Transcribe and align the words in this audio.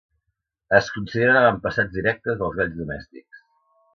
Es 0.77 0.87
consideren 0.95 1.37
avantpassats 1.41 1.93
directes 1.99 2.39
dels 2.41 2.57
galls 2.61 2.75
domèstics. 2.81 3.45